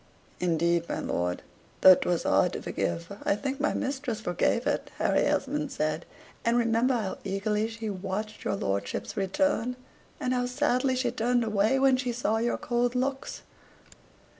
[0.39, 1.43] "Indeed, my lord,
[1.81, 6.07] though 'twas hard to forgive, I think my mistress forgave it," Harry Esmond said;
[6.43, 9.75] "and remember how eagerly she watched your lordship's return,
[10.19, 13.43] and how sadly she turned away when she saw your cold looks."